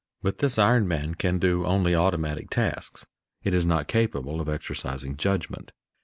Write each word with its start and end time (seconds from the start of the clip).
But 0.23 0.39
this 0.39 0.57
iron 0.57 0.87
man 0.87 1.13
can 1.13 1.37
do 1.37 1.63
only 1.63 1.93
automatic 1.93 2.49
tasks; 2.49 3.05
it 3.43 3.53
is 3.53 3.67
not 3.67 3.87
capable 3.87 4.41
of 4.41 4.49
exercising 4.49 5.15
judgment. 5.15 5.71